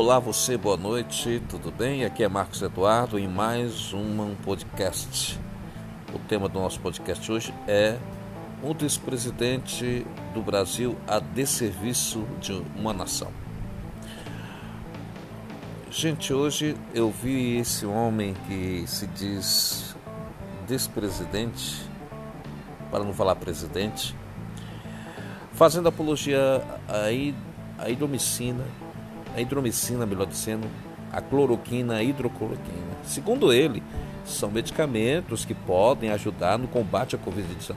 Olá 0.00 0.18
você, 0.18 0.56
boa 0.56 0.78
noite, 0.78 1.42
tudo 1.46 1.70
bem? 1.70 2.06
Aqui 2.06 2.24
é 2.24 2.28
Marcos 2.28 2.62
Eduardo 2.62 3.18
em 3.18 3.28
mais 3.28 3.92
um 3.92 4.34
podcast. 4.36 5.38
O 6.14 6.18
tema 6.20 6.48
do 6.48 6.58
nosso 6.58 6.80
podcast 6.80 7.30
hoje 7.30 7.52
é 7.68 7.98
um 8.64 8.72
despresidente 8.72 10.06
do 10.32 10.40
Brasil 10.40 10.96
a 11.06 11.18
desserviço 11.18 12.26
de 12.40 12.54
uma 12.74 12.94
nação. 12.94 13.30
Gente, 15.90 16.32
hoje 16.32 16.74
eu 16.94 17.10
vi 17.10 17.58
esse 17.58 17.84
homem 17.84 18.32
que 18.48 18.84
se 18.86 19.06
diz 19.06 19.94
despresidente, 20.66 21.76
para 22.90 23.04
não 23.04 23.12
falar 23.12 23.36
presidente, 23.36 24.16
fazendo 25.52 25.90
apologia 25.90 26.64
à 26.88 27.86
hidromicina, 27.86 28.64
a 28.64 28.89
hidromicina, 29.40 30.06
melhor 30.06 30.26
dizendo, 30.26 30.66
a 31.12 31.20
cloroquina, 31.20 31.96
a 31.96 32.02
hidrocloroquina. 32.02 32.96
Segundo 33.04 33.52
ele, 33.52 33.82
são 34.24 34.50
medicamentos 34.50 35.44
que 35.44 35.54
podem 35.54 36.10
ajudar 36.10 36.58
no 36.58 36.68
combate 36.68 37.16
à 37.16 37.18
Covid-19. 37.18 37.74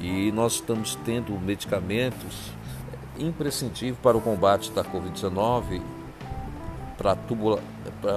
E 0.00 0.30
nós 0.32 0.54
estamos 0.54 0.96
tendo 1.04 1.32
medicamentos 1.40 2.52
imprescindíveis 3.18 3.98
para 4.00 4.16
o 4.16 4.20
combate 4.20 4.70
da 4.70 4.84
Covid-19, 4.84 5.82
para, 6.96 7.16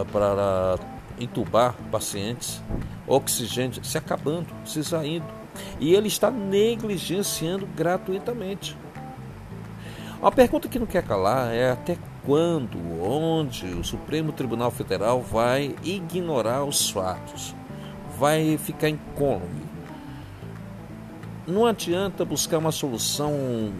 para, 0.05 0.80
entubar 1.20 1.75
pacientes, 1.91 2.61
oxigênio 3.08 3.84
se 3.84 3.98
acabando, 3.98 4.48
se 4.66 4.80
esvaindo. 4.80 5.25
E 5.80 5.94
ele 5.94 6.08
está 6.08 6.31
negligenciando 6.31 7.67
gratuitamente. 7.75 8.77
Uma 10.21 10.31
pergunta 10.31 10.67
que 10.70 10.77
não 10.77 10.85
quer 10.85 11.02
calar 11.02 11.52
é 11.52 11.72
até 11.72 11.97
quando, 12.23 12.77
onde 13.02 13.66
o 13.66 13.83
Supremo 13.83 14.31
Tribunal 14.31 14.69
Federal 14.69 15.19
vai 15.19 15.75
ignorar 15.83 16.63
os 16.63 16.91
fatos, 16.91 17.55
vai 18.19 18.55
ficar 18.59 18.89
incólume. 18.89 19.63
Não 21.47 21.66
adianta 21.66 22.23
buscar 22.23 22.59
uma 22.59 22.72
solução 22.72 23.73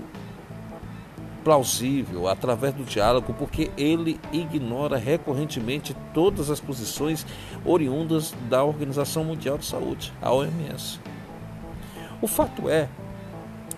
plausível 1.44 2.28
através 2.28 2.74
do 2.74 2.84
diálogo, 2.84 3.36
porque 3.38 3.70
ele 3.78 4.20
ignora 4.34 4.98
recorrentemente 4.98 5.96
todas 6.12 6.50
as 6.50 6.60
posições 6.60 7.24
oriundas 7.64 8.34
da 8.50 8.64
Organização 8.64 9.24
Mundial 9.24 9.60
de 9.60 9.66
Saúde, 9.66 10.12
a 10.20 10.34
OMS. 10.34 11.00
O 12.20 12.26
fato 12.26 12.68
é 12.68 12.90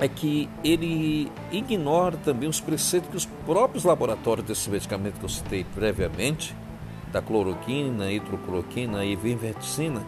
é 0.04 0.08
que 0.10 0.50
ele 0.66 1.32
ignora 1.50 2.18
também 2.18 2.50
os 2.50 2.60
preceitos 2.60 3.10
que 3.10 3.16
os 3.16 3.26
próprios 3.46 3.86
laboratórios 3.86 4.46
desse 4.46 4.70
medicamento 4.70 5.18
que 5.18 5.24
eu 5.24 5.30
citei 5.30 5.64
previamente, 5.64 6.54
da 7.10 7.22
cloroquina, 7.22 8.12
hidrocloroquina 8.12 9.06
e 9.06 9.14
ivermectina, 9.14 10.06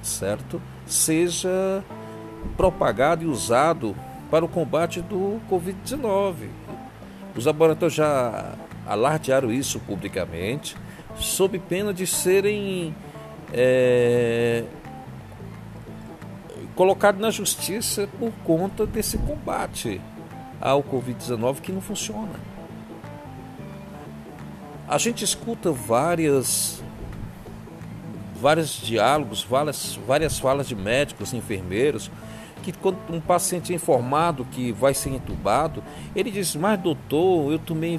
certo? 0.00 0.62
Seja 0.86 1.84
propagado 2.56 3.22
e 3.22 3.26
usado 3.26 3.94
para 4.30 4.44
o 4.44 4.48
combate 4.48 5.02
do 5.02 5.40
Covid-19. 5.50 6.48
Os 7.36 7.44
laboratórios 7.44 7.94
já 7.94 8.54
alardearam 8.86 9.52
isso 9.52 9.78
publicamente, 9.80 10.74
sob 11.16 11.58
pena 11.58 11.92
de 11.92 12.06
serem 12.06 12.94
é, 13.52 14.64
colocado 16.76 17.18
na 17.18 17.30
justiça 17.30 18.08
por 18.18 18.30
conta 18.44 18.86
desse 18.86 19.18
combate 19.18 20.00
ao 20.60 20.82
Covid-19 20.82 21.60
que 21.60 21.72
não 21.72 21.80
funciona. 21.80 22.38
A 24.86 24.98
gente 24.98 25.24
escuta 25.24 25.72
várias 25.72 26.80
vários 28.40 28.80
diálogos, 28.80 29.42
várias, 29.42 29.98
várias 30.06 30.38
falas 30.38 30.68
de 30.68 30.76
médicos, 30.76 31.32
enfermeiros, 31.32 32.10
que 32.62 32.72
quando 32.72 32.98
um 33.10 33.20
paciente 33.20 33.72
é 33.72 33.76
informado 33.76 34.44
que 34.44 34.72
vai 34.72 34.92
ser 34.92 35.10
entubado, 35.10 35.82
ele 36.14 36.30
diz, 36.30 36.54
mas 36.54 36.78
doutor, 36.78 37.52
eu 37.52 37.58
tomei 37.58 37.98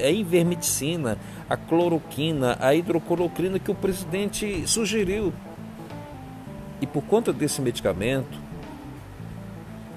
a 0.00 0.10
ivermectina, 0.10 1.18
a 1.48 1.56
cloroquina, 1.56 2.56
a 2.60 2.74
hidrocloroquina 2.74 3.58
que 3.58 3.70
o 3.70 3.74
presidente 3.74 4.66
sugeriu. 4.68 5.32
E 6.82 6.86
por 6.86 7.02
conta 7.04 7.32
desse 7.32 7.62
medicamento, 7.62 8.38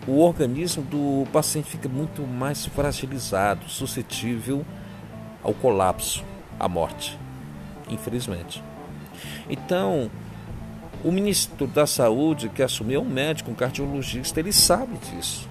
o 0.07 0.19
organismo 0.19 0.83
do 0.83 1.25
paciente 1.31 1.67
fica 1.67 1.89
muito 1.89 2.21
mais 2.21 2.67
fragilizado, 2.67 3.67
suscetível 3.67 4.63
ao 5.43 5.51
colapso, 5.51 6.23
à 6.59 6.69
morte, 6.69 7.17
infelizmente. 7.89 8.63
Então, 9.49 10.11
o 11.03 11.11
ministro 11.11 11.65
da 11.65 11.87
Saúde 11.87 12.49
que 12.49 12.61
assumiu 12.61 13.01
é 13.01 13.03
um 13.03 13.09
médico, 13.09 13.49
um 13.49 13.55
cardiologista, 13.55 14.39
ele 14.39 14.53
sabe 14.53 14.95
disso. 14.99 15.49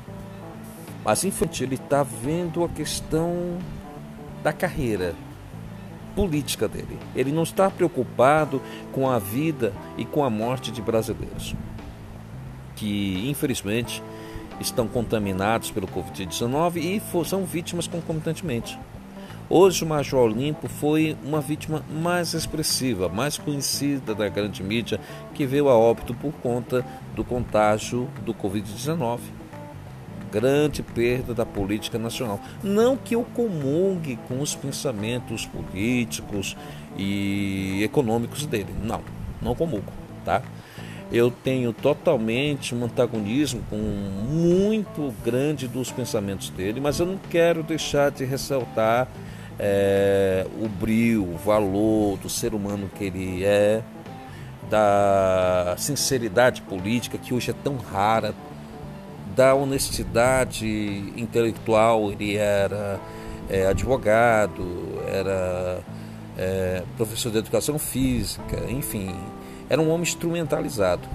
Mas, 1.05 1.25
infelizmente, 1.25 1.65
ele 1.65 1.75
está 1.75 2.05
vendo 2.05 2.63
a 2.63 2.69
questão 2.69 3.59
da 4.45 4.53
carreira, 4.53 5.17
política 6.15 6.69
dele. 6.69 6.99
Ele 7.15 7.33
não 7.33 7.43
está 7.43 7.71
preocupado 7.71 8.61
com 8.93 9.09
a 9.11 9.19
vida 9.19 9.73
e 9.99 10.05
com 10.05 10.25
a 10.25 10.31
morte 10.31 10.71
de 10.71 10.81
brasileiros 10.81 11.55
que, 12.75 13.29
infelizmente, 13.29 14.03
estão 14.61 14.87
contaminados 14.87 15.71
pelo 15.71 15.89
Covid-19 15.89 16.77
e 16.77 17.25
são 17.25 17.45
vítimas 17.45 17.87
concomitantemente. 17.87 18.79
Hoje 19.49 19.85
o 19.85 19.87
Major 19.87 20.21
Olimpo 20.21 20.69
foi 20.69 21.17
uma 21.23 21.41
vítima 21.41 21.85
mais 21.91 22.33
expressiva, 22.33 23.09
mais 23.09 23.37
conhecida 23.37 24.15
da 24.15 24.29
grande 24.29 24.63
mídia, 24.63 24.99
que 25.35 25.45
veio 25.45 25.69
a 25.69 25.77
óbito 25.77 26.15
por 26.15 26.33
conta 26.35 26.85
do 27.15 27.23
contágio 27.23 28.09
do 28.25 28.33
Covid-19 28.33 29.44
grande 30.35 30.83
perda 30.83 31.33
da 31.33 31.47
política 31.47 31.97
nacional. 31.97 32.41
Não 32.61 32.97
que 32.97 33.15
eu 33.15 33.23
comungue 33.23 34.19
com 34.27 34.41
os 34.41 34.53
pensamentos 34.57 35.47
políticos 35.47 36.57
e 36.99 37.81
econômicos 37.85 38.45
dele. 38.45 38.75
Não, 38.83 39.01
não 39.41 39.55
comungo, 39.55 39.93
tá? 40.25 40.43
Eu 41.13 41.31
tenho 41.31 41.73
totalmente 41.73 42.75
um 42.75 42.85
antagonismo 42.85 43.63
com 43.71 43.77
muito 43.77 45.15
grande 45.25 45.69
dos 45.69 45.93
pensamentos 45.93 46.51
dele, 46.51 46.81
mas 46.81 46.99
eu 46.99 47.07
não 47.07 47.19
quero 47.31 47.63
deixar 47.63 48.11
de 48.11 48.25
ressaltar 48.25 49.07
é, 49.57 50.45
o 50.61 50.69
brilho, 50.69 51.23
o 51.23 51.37
valor 51.37 52.19
do 52.19 52.29
ser 52.29 52.55
humano 52.55 52.91
que 52.93 53.05
ele 53.05 53.45
é, 53.45 53.83
da 54.69 55.77
sinceridade 55.79 56.63
política 56.63 57.17
que 57.19 57.33
hoje 57.33 57.53
é 57.53 57.55
tão 57.63 57.77
rara, 57.77 58.35
da 59.35 59.55
honestidade 59.55 61.13
intelectual, 61.17 62.13
ele 62.13 62.37
era 62.37 63.01
é, 63.49 63.67
advogado, 63.67 65.03
era 65.07 65.81
é, 66.39 66.83
professor 66.97 67.31
de 67.31 67.39
educação 67.39 67.79
física, 67.79 68.65
enfim, 68.71 69.15
era 69.69 69.81
um 69.81 69.89
homem 69.91 70.03
instrumentalizado, 70.03 71.09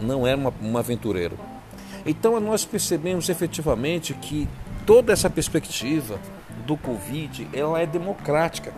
não 0.00 0.26
era 0.26 0.36
uma, 0.36 0.52
um 0.62 0.76
aventureiro. 0.76 1.38
Então 2.04 2.38
nós 2.40 2.64
percebemos 2.64 3.28
efetivamente 3.28 4.14
que 4.14 4.48
toda 4.84 5.12
essa 5.12 5.28
perspectiva 5.28 6.18
do 6.66 6.76
Covid 6.76 7.48
ela 7.52 7.80
é 7.80 7.86
democrática, 7.86 8.72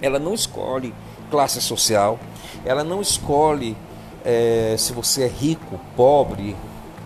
ela 0.00 0.18
não 0.18 0.34
escolhe 0.34 0.92
classe 1.30 1.60
social, 1.60 2.18
ela 2.64 2.82
não 2.82 3.00
escolhe 3.00 3.76
é, 4.24 4.74
se 4.78 4.92
você 4.92 5.24
é 5.24 5.28
rico, 5.28 5.78
pobre, 5.96 6.56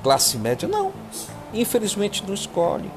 classe 0.02 0.36
média. 0.36 0.68
Não, 0.68 0.92
infelizmente 1.52 2.24
não 2.26 2.34
escolhe. 2.34 2.90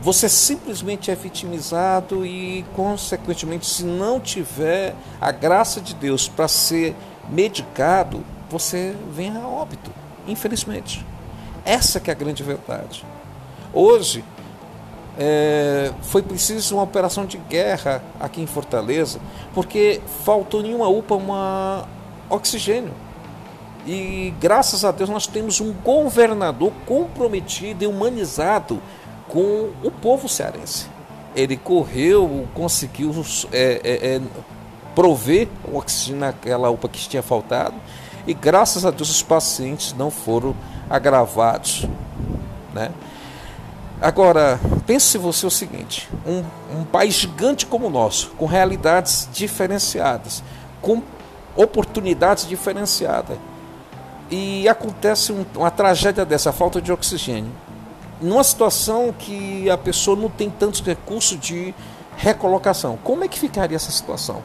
Você 0.00 0.28
simplesmente 0.28 1.10
é 1.10 1.14
vitimizado 1.14 2.24
e, 2.24 2.64
consequentemente, 2.76 3.66
se 3.66 3.84
não 3.84 4.20
tiver 4.20 4.94
a 5.20 5.32
graça 5.32 5.80
de 5.80 5.92
Deus 5.92 6.28
para 6.28 6.46
ser 6.46 6.94
medicado, 7.28 8.22
você 8.48 8.94
vem 9.12 9.36
a 9.36 9.46
óbito, 9.46 9.90
infelizmente. 10.26 11.04
Essa 11.64 11.98
que 11.98 12.10
é 12.10 12.12
a 12.12 12.16
grande 12.16 12.44
verdade. 12.44 13.04
Hoje, 13.72 14.24
é, 15.18 15.92
foi 16.02 16.22
preciso 16.22 16.76
uma 16.76 16.84
operação 16.84 17.26
de 17.26 17.36
guerra 17.36 18.00
aqui 18.20 18.40
em 18.40 18.46
Fortaleza, 18.46 19.18
porque 19.52 20.00
faltou 20.24 20.64
em 20.64 20.74
uma 20.74 20.88
UPA 20.88 21.16
uma 21.16 21.88
oxigênio. 22.30 22.94
E 23.88 24.34
graças 24.38 24.84
a 24.84 24.90
Deus 24.90 25.08
nós 25.08 25.26
temos 25.26 25.62
um 25.62 25.72
governador 25.72 26.70
comprometido 26.84 27.82
e 27.82 27.86
humanizado 27.86 28.82
com 29.26 29.70
o 29.82 29.90
povo 29.90 30.28
cearense. 30.28 30.86
Ele 31.34 31.56
correu, 31.56 32.46
conseguiu 32.52 33.24
é, 33.50 33.80
é, 33.82 34.16
é, 34.16 34.20
prover 34.94 35.48
o 35.64 35.78
oxigênio 35.78 36.20
naquela 36.20 36.68
UPA 36.68 36.86
que 36.86 37.08
tinha 37.08 37.22
faltado 37.22 37.76
e 38.26 38.34
graças 38.34 38.84
a 38.84 38.90
Deus 38.90 39.08
os 39.08 39.22
pacientes 39.22 39.94
não 39.94 40.10
foram 40.10 40.54
agravados. 40.90 41.86
Né? 42.74 42.90
Agora, 44.02 44.60
pense 44.86 45.16
você 45.16 45.46
o 45.46 45.50
seguinte: 45.50 46.10
um, 46.26 46.80
um 46.80 46.84
país 46.84 47.14
gigante 47.14 47.64
como 47.64 47.86
o 47.86 47.90
nosso, 47.90 48.32
com 48.32 48.44
realidades 48.44 49.26
diferenciadas, 49.32 50.42
com 50.82 51.02
oportunidades 51.56 52.46
diferenciadas, 52.46 53.38
e 54.30 54.68
acontece 54.68 55.32
um, 55.32 55.44
uma 55.56 55.70
tragédia 55.70 56.24
dessa, 56.24 56.52
falta 56.52 56.80
de 56.80 56.92
oxigênio, 56.92 57.50
numa 58.20 58.44
situação 58.44 59.14
que 59.16 59.70
a 59.70 59.78
pessoa 59.78 60.16
não 60.16 60.28
tem 60.28 60.50
tantos 60.50 60.80
recursos 60.80 61.38
de 61.38 61.74
recolocação. 62.16 62.98
Como 63.02 63.24
é 63.24 63.28
que 63.28 63.38
ficaria 63.38 63.76
essa 63.76 63.92
situação? 63.92 64.42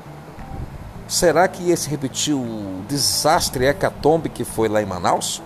Será 1.07 1.47
que 1.47 1.63
ia 1.63 1.75
se 1.77 1.89
repetir 1.89 2.33
o 2.33 2.83
desastre 2.87 3.65
hecatombe 3.65 4.29
que 4.29 4.43
foi 4.43 4.69
lá 4.69 4.81
em 4.81 4.85
Manaus? 4.85 5.41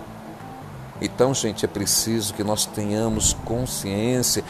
Então, 1.00 1.32
gente, 1.32 1.64
é 1.64 1.68
preciso 1.68 2.34
que 2.34 2.42
nós 2.42 2.66
tenhamos 2.66 3.32
consciência, 3.44 4.44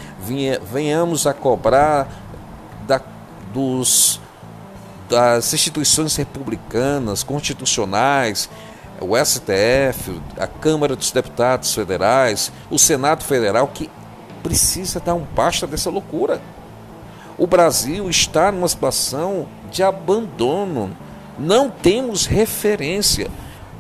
venhamos 0.73 1.27
a 1.27 1.35
cobrar 1.35 2.09
da, 2.87 3.01
dos, 3.53 4.21
das 5.09 5.53
instituições 5.53 6.17
republicanas, 6.17 7.23
constitucionais, 7.23 8.49
o 9.01 9.17
STF, 9.17 10.21
a 10.39 10.47
Câmara 10.47 10.97
dos 10.97 11.11
Deputados 11.11 11.75
Federais, 11.75 12.53
o 12.71 12.79
Senado 12.79 13.25
Federal, 13.25 13.69
que 13.69 13.91
precisa 14.43 15.01
dar 15.01 15.15
um 15.15 15.25
basta 15.35 15.67
dessa 15.67 15.91
loucura. 15.91 16.41
O 17.37 17.47
Brasil 17.47 18.11
está 18.11 18.51
numa 18.51 18.69
situação 18.69 19.47
de 19.71 19.83
abandono. 19.83 20.97
Não 21.39 21.71
temos 21.71 22.27
referência. 22.27 23.29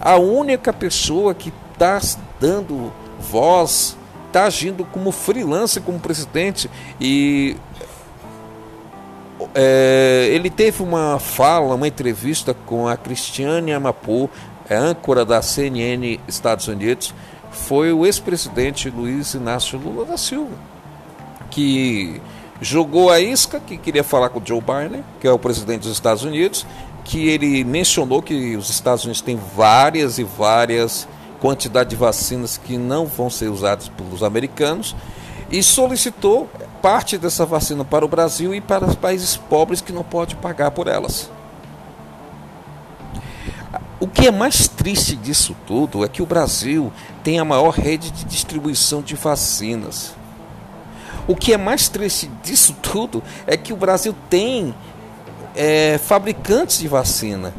A 0.01 0.17
única 0.17 0.73
pessoa 0.73 1.35
que 1.35 1.53
está 1.73 2.01
dando 2.39 2.93
voz, 3.19 3.97
está 4.29 4.45
agindo 4.45 4.85
como 4.85 5.11
freelancer, 5.11 5.83
como 5.83 5.99
presidente, 5.99 6.71
e 7.01 7.57
é, 9.55 10.29
ele 10.31 10.51
teve 10.51 10.83
uma 10.83 11.19
fala, 11.19 11.75
uma 11.75 11.89
entrevista 11.89 12.55
com 12.67 12.87
a 12.87 12.97
Cristiane 12.97 13.73
Amapu, 13.73 14.31
âncora 14.71 15.25
da 15.25 15.41
CNN 15.43 16.21
Estados 16.27 16.69
Unidos, 16.69 17.15
foi 17.51 17.93
o 17.93 18.05
ex-presidente 18.05 18.91
Luiz 18.91 19.35
Inácio 19.35 19.79
Lula 19.79 20.05
da 20.05 20.17
Silva, 20.17 20.55
que 21.51 22.21
jogou 22.61 23.11
a 23.11 23.21
isca, 23.21 23.61
que 23.61 23.77
queria 23.77 24.05
falar 24.05 24.29
com 24.29 24.41
o 24.41 24.43
Joe 24.45 24.61
Biden, 24.61 25.05
que 25.21 25.27
é 25.27 25.33
o 25.33 25.39
presidente 25.39 25.83
dos 25.83 25.93
Estados 25.93 26.25
Unidos, 26.25 26.67
que 27.05 27.29
ele 27.29 27.65
mencionou 27.65 28.21
que 28.21 28.57
os 28.57 28.69
Estados 28.69 29.05
Unidos 29.05 29.21
têm 29.21 29.41
várias 29.57 30.19
e 30.19 30.25
várias 30.25 31.09
quantidades 31.41 31.91
de 31.91 31.97
vacinas 31.97 32.59
que 32.59 32.77
não 32.77 33.07
vão 33.07 33.31
ser 33.31 33.49
usadas 33.49 33.89
pelos 33.89 34.23
americanos 34.23 34.95
e 35.51 35.63
solicitou 35.63 36.49
parte 36.83 37.17
dessa 37.17 37.47
vacina 37.47 37.85
para 37.85 38.05
o 38.05 38.09
Brasil 38.09 38.55
e 38.55 38.61
para 38.61 38.85
os 38.85 38.95
países 38.95 39.37
pobres 39.37 39.81
que 39.81 39.93
não 39.93 40.05
podem 40.05 40.37
pagar 40.37 40.71
por 40.71 40.87
elas. 40.87 41.31
O 44.01 44.07
que 44.07 44.29
é 44.29 44.31
mais 44.31 44.69
triste 44.69 45.17
disso 45.17 45.57
tudo 45.67 46.05
é 46.05 46.09
que 46.09 46.23
o 46.23 46.27
Brasil 46.27 46.93
tem 47.25 47.41
a 47.41 47.45
maior 47.45 47.71
rede 47.71 48.13
de 48.13 48.25
distribuição 48.25 49.03
de 49.03 49.17
vacinas. 49.17 50.15
O 51.27 51.35
que 51.35 51.53
é 51.53 51.57
mais 51.57 51.89
triste 51.89 52.31
disso 52.45 52.77
tudo 52.81 53.23
é 53.45 53.57
que 53.57 53.73
o 53.73 53.77
Brasil 53.77 54.15
tem 54.31 54.73
é, 55.57 55.99
fabricantes 55.99 56.79
de 56.79 56.87
vacina. 56.87 57.53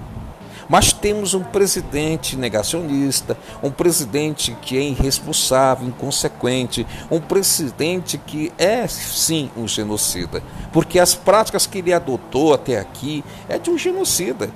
Mas 0.69 0.94
temos 0.94 1.33
um 1.33 1.44
presidente 1.44 2.38
negacionista, 2.38 3.35
um 3.62 3.71
presidente 3.71 4.56
que 4.62 4.77
é 4.77 4.81
irresponsável, 4.81 5.88
inconsequente, 5.88 6.88
um 7.12 7.19
presidente 7.19 8.18
que 8.18 8.53
é 8.57 8.88
sim 8.88 9.50
um 9.57 9.68
genocida, 9.68 10.42
porque 10.71 11.00
as 11.00 11.15
práticas 11.15 11.65
que 11.65 11.80
ele 11.80 11.92
adotou 11.92 12.53
até 12.53 12.80
aqui 12.80 13.25
é 13.50 13.57
de 13.57 13.69
um 13.69 13.77
genocida. 13.77 14.50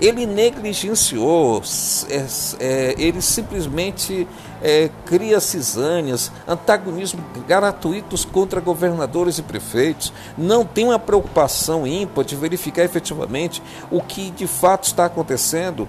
Ele 0.00 0.26
negligenciou, 0.26 1.62
é, 2.10 2.26
é, 2.58 2.94
ele 2.98 3.22
simplesmente 3.22 4.26
é, 4.62 4.90
cria 5.06 5.38
cisâneas, 5.40 6.32
antagonismos 6.48 7.24
gratuitos 7.46 8.24
contra 8.24 8.60
governadores 8.60 9.38
e 9.38 9.42
prefeitos, 9.42 10.12
não 10.36 10.64
tem 10.64 10.86
uma 10.86 10.98
preocupação 10.98 11.86
ímpar 11.86 12.24
de 12.24 12.34
verificar 12.34 12.82
efetivamente 12.82 13.62
o 13.90 14.00
que 14.00 14.30
de 14.30 14.46
fato 14.46 14.84
está 14.84 15.04
acontecendo. 15.04 15.88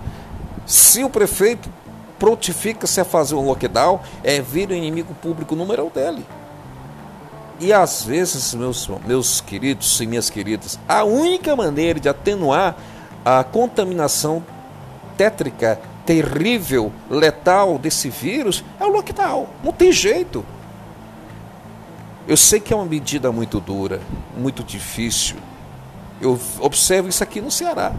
Se 0.67 1.03
o 1.03 1.09
prefeito 1.09 1.67
prontifica-se 2.19 3.01
a 3.01 3.05
fazer 3.05 3.35
um 3.35 3.45
lockdown, 3.45 3.99
é 4.23 4.39
vir 4.41 4.69
o 4.69 4.73
inimigo 4.73 5.13
público 5.15 5.55
número 5.55 5.85
um 5.85 5.89
dele. 5.89 6.25
E 7.59 7.71
às 7.71 8.03
vezes, 8.03 8.53
meus, 8.53 8.87
meus 9.05 9.39
queridos 9.39 9.99
e 10.01 10.05
minhas 10.05 10.29
queridas, 10.29 10.77
a 10.87 11.05
única 11.05 11.55
maneira 11.55 11.99
de 11.99 12.09
atenuar 12.09 12.75
a 13.25 13.43
contaminação 13.43 14.45
tétrica, 15.17 15.79
terrível, 16.05 16.93
letal 17.09 17.79
desse 17.79 18.07
vírus 18.07 18.63
é 18.79 18.85
o 18.85 18.89
lockdown. 18.89 19.47
Não 19.63 19.71
tem 19.71 19.91
jeito. 19.91 20.45
Eu 22.27 22.37
sei 22.37 22.59
que 22.59 22.71
é 22.71 22.75
uma 22.75 22.85
medida 22.85 23.31
muito 23.31 23.59
dura, 23.59 23.99
muito 24.37 24.63
difícil. 24.63 25.37
Eu 26.21 26.39
observo 26.59 27.09
isso 27.09 27.23
aqui 27.23 27.41
no 27.41 27.49
Ceará. 27.49 27.93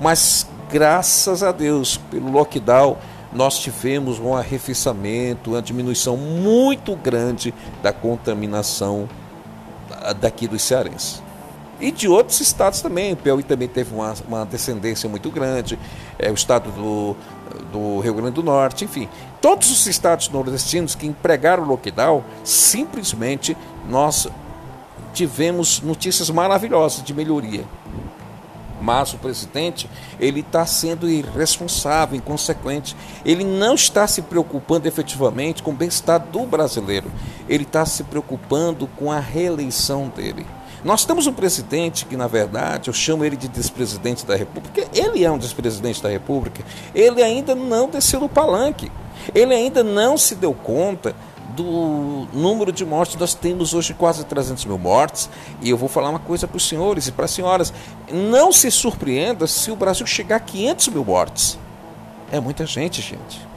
Mas 0.00 0.46
graças 0.70 1.42
a 1.42 1.50
Deus, 1.50 1.96
pelo 1.96 2.30
lockdown, 2.30 2.96
nós 3.32 3.58
tivemos 3.58 4.20
um 4.20 4.36
arrefecimento, 4.36 5.50
uma 5.50 5.62
diminuição 5.62 6.16
muito 6.16 6.94
grande 6.94 7.52
da 7.82 7.92
contaminação 7.92 9.08
daqui 10.20 10.46
dos 10.46 10.62
cearenses 10.62 11.22
e 11.80 11.90
de 11.90 12.08
outros 12.08 12.40
estados 12.40 12.80
também. 12.80 13.12
O 13.12 13.16
Piauí 13.16 13.42
também 13.42 13.68
teve 13.68 13.94
uma, 13.94 14.14
uma 14.26 14.44
descendência 14.44 15.08
muito 15.08 15.30
grande, 15.30 15.78
é, 16.18 16.30
o 16.30 16.34
estado 16.34 16.70
do, 16.72 17.16
do 17.72 18.00
Rio 18.00 18.14
Grande 18.14 18.32
do 18.32 18.42
Norte, 18.42 18.84
enfim. 18.84 19.08
Todos 19.40 19.70
os 19.70 19.86
estados 19.86 20.28
nordestinos 20.28 20.94
que 20.94 21.06
empregaram 21.06 21.62
o 21.62 21.66
lockdown, 21.66 22.22
simplesmente 22.44 23.56
nós 23.88 24.28
tivemos 25.12 25.80
notícias 25.80 26.30
maravilhosas 26.30 27.02
de 27.02 27.14
melhoria. 27.14 27.64
Mas 28.80 29.12
o 29.12 29.18
presidente, 29.18 29.88
ele 30.18 30.40
está 30.40 30.64
sendo 30.64 31.08
irresponsável, 31.08 32.16
inconsequente. 32.16 32.96
Ele 33.26 33.44
não 33.44 33.74
está 33.74 34.06
se 34.06 34.22
preocupando 34.22 34.88
efetivamente 34.88 35.62
com 35.62 35.70
o 35.70 35.74
bem-estar 35.74 36.18
do 36.18 36.46
brasileiro. 36.46 37.10
Ele 37.46 37.64
está 37.64 37.84
se 37.84 38.04
preocupando 38.04 38.86
com 38.86 39.12
a 39.12 39.20
reeleição 39.20 40.08
dele. 40.08 40.46
Nós 40.84 41.04
temos 41.04 41.26
um 41.26 41.32
presidente 41.32 42.06
que, 42.06 42.16
na 42.16 42.26
verdade, 42.26 42.88
eu 42.88 42.94
chamo 42.94 43.24
ele 43.24 43.36
de 43.36 43.48
despresidente 43.48 44.24
da 44.24 44.34
República, 44.34 44.88
ele 44.94 45.24
é 45.24 45.30
um 45.30 45.38
despresidente 45.38 46.02
da 46.02 46.08
República, 46.08 46.64
ele 46.94 47.22
ainda 47.22 47.54
não 47.54 47.88
desceu 47.88 48.20
no 48.20 48.28
palanque, 48.28 48.90
ele 49.34 49.54
ainda 49.54 49.84
não 49.84 50.16
se 50.16 50.34
deu 50.34 50.54
conta 50.54 51.14
do 51.54 52.26
número 52.32 52.72
de 52.72 52.84
mortes. 52.84 53.16
Nós 53.16 53.34
temos 53.34 53.74
hoje 53.74 53.92
quase 53.92 54.24
300 54.24 54.64
mil 54.64 54.78
mortes. 54.78 55.28
E 55.60 55.70
eu 55.70 55.76
vou 55.76 55.88
falar 55.88 56.08
uma 56.10 56.18
coisa 56.18 56.46
para 56.46 56.56
os 56.56 56.66
senhores 56.66 57.06
e 57.08 57.12
para 57.12 57.24
as 57.24 57.30
senhoras: 57.30 57.72
não 58.10 58.52
se 58.52 58.70
surpreenda 58.70 59.46
se 59.46 59.70
o 59.70 59.76
Brasil 59.76 60.06
chegar 60.06 60.36
a 60.36 60.40
500 60.40 60.88
mil 60.88 61.04
mortes. 61.04 61.58
É 62.32 62.40
muita 62.40 62.64
gente, 62.64 63.02
gente. 63.02 63.50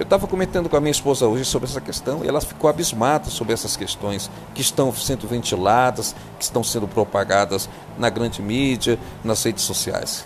Eu 0.00 0.04
estava 0.04 0.26
comentando 0.26 0.66
com 0.66 0.78
a 0.78 0.80
minha 0.80 0.90
esposa 0.90 1.26
hoje 1.26 1.44
sobre 1.44 1.68
essa 1.68 1.78
questão 1.78 2.24
e 2.24 2.28
ela 2.28 2.40
ficou 2.40 2.70
abismada 2.70 3.28
sobre 3.28 3.52
essas 3.52 3.76
questões 3.76 4.30
que 4.54 4.62
estão 4.62 4.90
sendo 4.94 5.28
ventiladas, 5.28 6.16
que 6.38 6.42
estão 6.42 6.64
sendo 6.64 6.88
propagadas 6.88 7.68
na 7.98 8.08
grande 8.08 8.40
mídia, 8.40 8.98
nas 9.22 9.44
redes 9.44 9.62
sociais. 9.62 10.24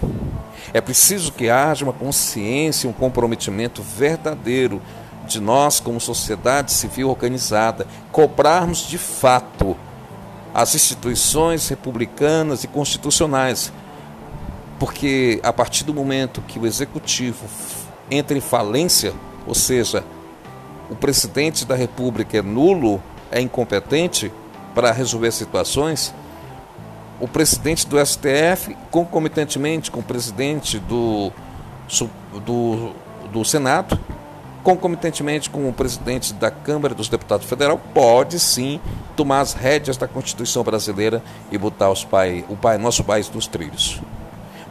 É 0.73 0.81
preciso 0.81 1.33
que 1.33 1.51
haja 1.51 1.85
uma 1.85 1.93
consciência, 1.93 2.89
um 2.89 2.93
comprometimento 2.93 3.83
verdadeiro 3.83 4.81
de 5.27 5.41
nós, 5.41 5.81
como 5.81 6.01
sociedade 6.01 6.71
civil 6.71 7.11
organizada, 7.11 7.85
cobrarmos 8.13 8.87
de 8.87 8.97
fato 8.97 9.77
as 10.55 10.73
instituições 10.77 11.67
republicanas 11.67 12.63
e 12.63 12.69
constitucionais. 12.69 13.73
Porque 14.79 15.41
a 15.43 15.53
partir 15.53 15.83
do 15.83 15.93
momento 15.93 16.41
que 16.43 16.61
o 16.61 16.67
executivo 16.67 17.45
entra 18.09 18.39
em 18.39 18.41
falência, 18.41 19.13
ou 19.47 19.55
seja, 19.55 20.05
o 20.91 20.95
presidente 20.95 21.65
da 21.65 21.75
República 21.75 22.39
é 22.39 22.43
nulo, 22.43 23.03
é 23.31 23.41
incompetente 23.41 24.33
para 24.75 24.93
resolver 24.93 25.31
situações, 25.33 26.15
o 27.21 27.29
presidente 27.29 27.87
do 27.87 28.05
STF, 28.05 28.77
concomitantemente 28.91 29.91
com 29.91 30.01
o 30.01 30.03
presidente 30.03 30.79
do, 30.81 31.33
do, 32.45 32.93
do 33.33 33.45
Senado, 33.45 33.99
concomitantemente 34.63 35.49
com 35.49 35.69
o 35.69 35.73
presidente 35.73 36.33
da 36.35 36.51
Câmara 36.51 36.95
dos 36.95 37.09
Deputados 37.09 37.47
Federal, 37.47 37.79
pode 37.93 38.41
sim 38.41 38.81
tomar 39.15 39.41
as 39.41 39.53
rédeas 39.53 39.97
da 39.97 40.09
Constituição 40.09 40.65
brasileira 40.65 41.23
e 41.53 41.59
botar 41.59 41.93
pai, 42.11 42.45
o 42.49 42.57
pai, 42.57 42.79
nosso 42.79 43.05
país 43.05 43.31
nos 43.31 43.47
trilhos. 43.47 44.01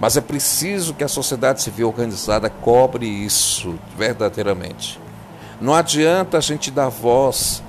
Mas 0.04 0.18
é 0.18 0.22
preciso 0.22 0.94
que 0.94 1.02
a 1.06 1.08
sociedade 1.08 1.62
civil 1.62 1.88
organizada 1.88 2.50
cobre 2.50 3.08
isso 3.08 3.80
verdadeiramente. 3.98 5.00
Não 5.62 5.74
adianta 5.74 6.40
a 6.40 6.42
gente 6.42 6.70
dar 6.70 6.90
voz 6.90 7.64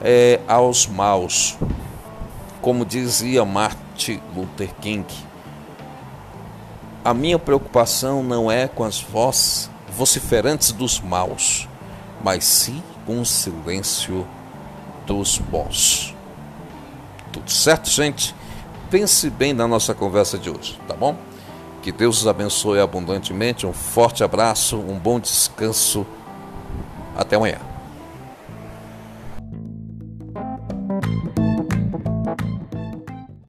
é, 0.00 0.38
aos 0.46 0.86
maus. 0.86 1.58
Como 2.62 2.84
dizia 2.84 3.44
Martin 3.44 4.22
Luther 4.36 4.72
King, 4.80 5.04
a 7.04 7.12
minha 7.12 7.40
preocupação 7.40 8.22
não 8.22 8.48
é 8.48 8.68
com 8.68 8.84
as 8.84 9.00
vozes 9.00 9.68
vociferantes 9.92 10.70
dos 10.70 11.00
maus, 11.00 11.68
mas 12.22 12.44
sim 12.44 12.80
com 13.04 13.20
o 13.20 13.26
silêncio 13.26 14.24
dos 15.06 15.38
bons. 15.38 16.14
Tudo 17.32 17.50
certo, 17.50 17.90
gente? 17.90 18.32
Pense 18.88 19.28
bem 19.28 19.52
na 19.52 19.66
nossa 19.66 19.92
conversa 19.92 20.38
de 20.38 20.48
hoje, 20.48 20.78
tá 20.86 20.94
bom? 20.94 21.16
Que 21.82 21.90
Deus 21.90 22.20
os 22.20 22.26
abençoe 22.26 22.80
abundantemente. 22.80 23.66
Um 23.66 23.72
forte 23.72 24.22
abraço, 24.22 24.76
um 24.78 24.98
bom 24.98 25.18
descanso. 25.18 26.06
Até 27.16 27.36
amanhã. 27.36 27.69